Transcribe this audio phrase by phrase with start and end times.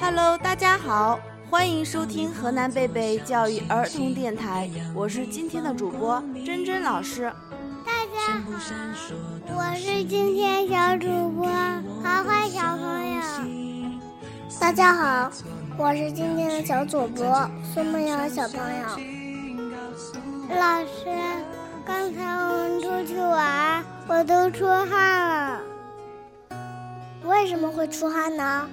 [0.00, 1.18] Hello，大家好，
[1.50, 7.32] 欢迎收听河南贝贝教育儿童电台，我是今天的主播珍珍老师。
[7.84, 8.48] 大家好，
[9.56, 11.48] 我是今天小主播
[12.00, 13.22] 花花小朋友。
[14.60, 15.32] 大家好，
[15.76, 18.86] 我是今天的小主播孙梦瑶小朋友。
[20.56, 21.06] 老师，
[21.84, 25.60] 刚才我们出去玩，我都出汗了。
[27.24, 28.68] 为什么会出汗呢？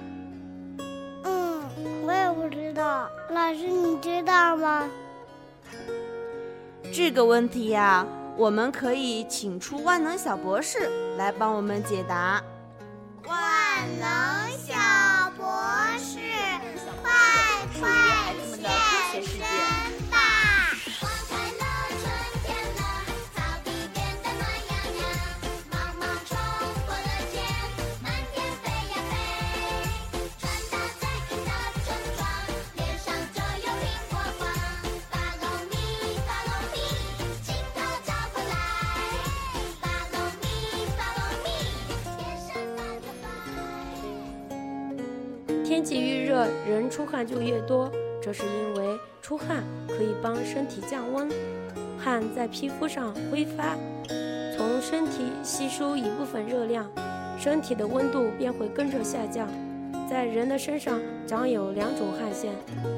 [2.48, 3.10] 不知道。
[3.30, 4.88] 老师，你知道吗？
[6.92, 12.40] 这个问题呀，我们可以请出万能小博士来帮我们解答。
[13.26, 13.36] 万
[13.98, 14.45] 能
[45.76, 51.28] 天气愈热，人出汗就越多，这是因为出汗可以帮身体降温，
[51.98, 53.76] 汗在皮肤上挥发，
[54.56, 56.90] 从身体吸收一部分热量，
[57.38, 59.46] 身体的温度便会跟着下降。
[60.08, 62.52] 在人的身上长有两种汗腺，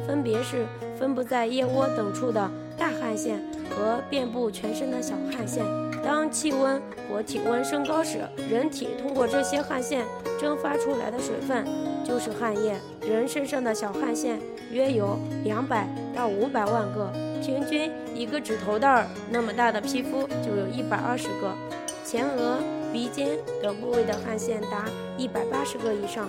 [0.06, 0.67] 分别是
[0.98, 5.65] 分布在腋窝等处的大汗腺和遍布全身的小汗腺。
[6.05, 10.05] 当气温或体温升高时，人体通过这些汗腺
[10.41, 11.67] 蒸发出来的水分
[12.05, 12.77] 就是汗液。
[13.03, 14.39] 人身上的小汗腺
[14.70, 17.11] 约有两百到五百万个，
[17.43, 21.53] 平均一个指头袋儿那么大的皮肤就有一百二十个。
[22.05, 22.59] 前额、
[22.93, 23.31] 鼻尖
[23.62, 24.84] 等部位的汗腺达
[25.19, 26.28] 一百八十个以上。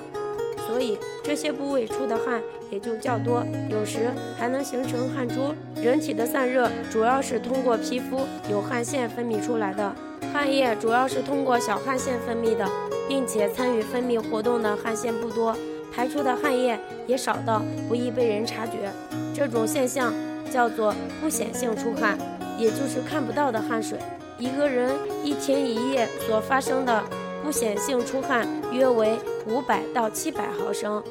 [0.70, 5.54] 所以这些部位出的汗也就较多，有时还能形成汗珠。
[5.82, 8.22] 人体的散热主要是通过皮肤
[8.52, 9.92] 有汗腺分泌出来的，
[10.32, 12.70] 汗液主要是通过小汗腺分泌的，
[13.08, 15.58] 并且参与分泌活动的汗腺不多，
[15.92, 18.92] 排出的汗液也少到不易被人察觉。
[19.34, 20.14] 这种现象
[20.52, 22.16] 叫做不显性出汗，
[22.60, 23.98] 也就是看不到的汗水。
[24.38, 24.92] 一个人
[25.24, 27.04] 一天一夜所发生的。
[27.44, 29.18] 不显性出汗约为
[29.48, 31.04] 五百到七百毫升，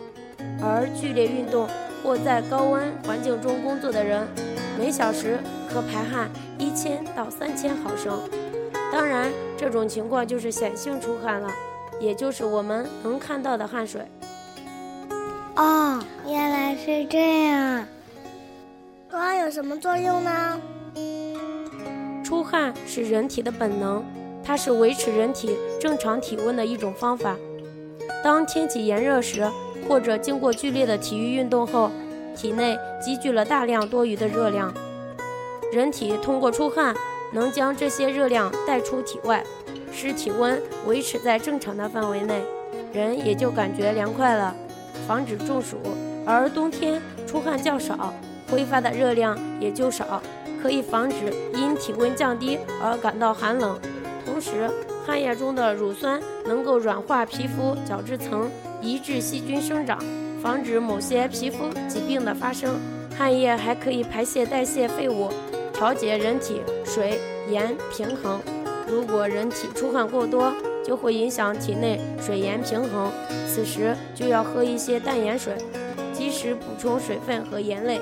[0.62, 1.68] 而剧烈运动
[2.02, 4.26] 或在高温环境中工作的人，
[4.78, 5.38] 每小时
[5.68, 8.20] 可排汗一千到三千毫升。
[8.92, 11.50] 当然，这种情况就是显性出汗了，
[12.00, 14.02] 也就是我们能看到的汗水。
[15.56, 17.84] 哦，原来是这样。
[19.10, 20.60] 出汗有什么作用呢？
[22.22, 24.04] 出汗是人体的本能。
[24.48, 27.36] 它是维持人体正常体温的一种方法。
[28.24, 29.46] 当天气炎热时，
[29.86, 31.90] 或者经过剧烈的体育运动后，
[32.34, 34.72] 体内积聚了大量多余的热量，
[35.70, 36.96] 人体通过出汗
[37.30, 39.44] 能将这些热量带出体外，
[39.92, 42.42] 使体温维持在正常的范围内，
[42.90, 44.56] 人也就感觉凉快了，
[45.06, 45.76] 防止中暑。
[46.24, 48.14] 而冬天出汗较少，
[48.50, 50.22] 挥发的热量也就少，
[50.62, 51.16] 可以防止
[51.52, 53.78] 因体温降低而感到寒冷。
[54.24, 54.70] 同时，
[55.06, 59.98] 汗液中的乳酸能够软化皮肤角质层，抑制细菌生长，
[60.42, 62.78] 防止某些皮肤疾病的发生。
[63.16, 65.28] 汗液还可以排泄代谢废物，
[65.72, 67.18] 调节人体水
[67.50, 68.40] 盐平衡。
[68.86, 70.52] 如果人体出汗过多，
[70.84, 73.10] 就会影响体内水盐平衡，
[73.46, 75.54] 此时就要喝一些淡盐水，
[76.12, 78.00] 及时补充水分和盐类。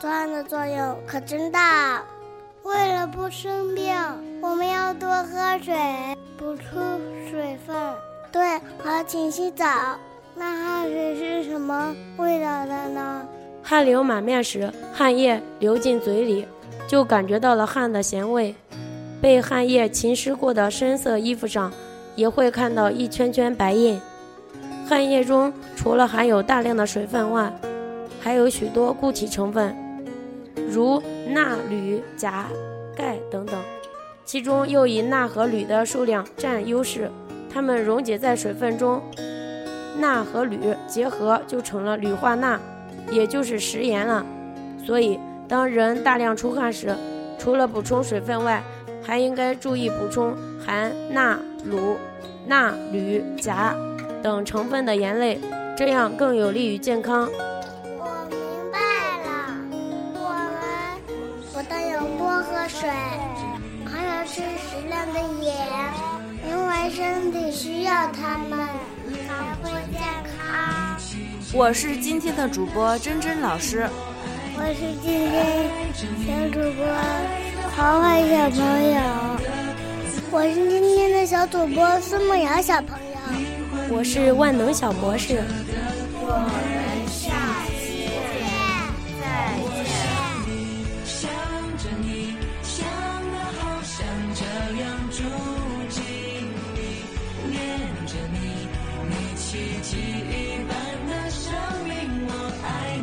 [0.00, 2.04] 出汗的作用可真大。
[2.62, 3.94] 为了不生病，
[4.48, 5.74] 我们要多喝水，
[6.38, 7.76] 补充水分。
[8.30, 9.66] 对，好，请洗澡。
[10.36, 13.26] 那汗水是什么味道的呢？
[13.60, 16.46] 汗流满面时，汗液流进嘴里，
[16.86, 18.54] 就感觉到了汗的咸味。
[19.20, 21.72] 被汗液浸湿过的深色衣服上，
[22.14, 24.00] 也会看到一圈圈白印。
[24.88, 27.52] 汗液中除了含有大量的水分外，
[28.20, 29.74] 还有许多固体成分。
[30.70, 32.46] 如钠、铝、钾、
[32.94, 33.35] 钙等等，
[34.26, 37.10] 其中又以钠和铝的数量占优势。
[37.48, 39.00] 它们溶解在水分中，
[39.98, 42.60] 钠和铝结合就成了铝化钠，
[43.10, 44.26] 也就是食盐了。
[44.84, 45.18] 所以，
[45.48, 46.94] 当人大量出汗时，
[47.38, 48.62] 除了补充水分外，
[49.02, 51.38] 还应该注意补充含钠、
[51.70, 51.94] 卤、
[52.46, 53.74] 钠、铝、钾
[54.22, 55.40] 等成分的盐类，
[55.78, 57.30] 这样更有利于健康。
[57.98, 58.38] 我明
[58.72, 58.78] 白
[59.22, 59.56] 了，
[60.14, 60.60] 我们
[61.54, 62.90] 我都有多喝水
[64.36, 65.56] 吃适量的盐，
[66.46, 68.68] 因为身体需要它们
[69.26, 70.02] 才会健
[70.36, 71.00] 康。
[71.54, 73.88] 我是今天的主播珍珍老师。
[74.58, 76.84] 我是今天小主播
[77.74, 78.60] 华华小朋
[78.92, 79.00] 友。
[80.30, 83.16] 我是今天的小主播孙梦瑶小朋友。
[83.88, 85.42] 我是万能小博士。
[99.08, 100.74] 你奇迹一般
[101.06, 101.52] 的生
[101.84, 102.95] 命我爱